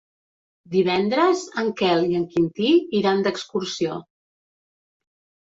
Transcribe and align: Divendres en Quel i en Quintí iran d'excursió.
Divendres 0.75 1.43
en 1.63 1.69
Quel 1.81 2.01
i 2.15 2.19
en 2.21 2.25
Quintí 2.33 2.71
iran 3.03 3.21
d'excursió. 3.29 4.03